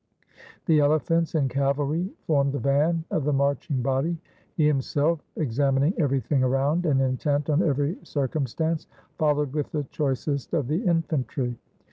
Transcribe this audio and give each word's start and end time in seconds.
The 0.65 0.79
elephants 0.79 1.35
and 1.35 1.47
cavalry 1.47 2.09
formed 2.25 2.53
the 2.53 2.57
van 2.57 3.03
of 3.11 3.23
the 3.23 3.33
marching 3.33 3.83
body; 3.83 4.17
he 4.57 4.65
himself, 4.65 5.19
exam 5.35 5.75
ining 5.75 5.93
everything 5.99 6.43
around, 6.43 6.87
and 6.87 6.99
intent 6.99 7.51
on 7.51 7.61
every 7.61 7.99
circum 8.01 8.47
stance, 8.47 8.87
followed 9.19 9.53
with 9.53 9.71
the 9.71 9.83
choicest 9.91 10.55
of 10.55 10.67
the 10.67 10.83
infantry. 10.83 11.55